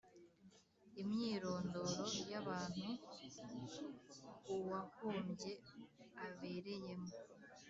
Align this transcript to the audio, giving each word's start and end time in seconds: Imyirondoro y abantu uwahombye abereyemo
Imyirondoro 1.01 2.01
y 2.31 2.35
abantu 2.41 2.83
uwahombye 4.55 5.51
abereyemo 6.25 7.11